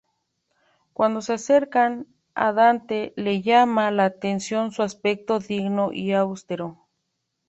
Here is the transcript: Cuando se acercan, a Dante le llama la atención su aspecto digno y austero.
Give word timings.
Cuando 0.93 1.21
se 1.21 1.33
acercan, 1.33 2.07
a 2.33 2.53
Dante 2.53 3.13
le 3.17 3.43
llama 3.43 3.91
la 3.91 4.05
atención 4.05 4.71
su 4.71 4.81
aspecto 4.81 5.37
digno 5.37 5.93
y 5.93 6.13
austero. 6.13 6.87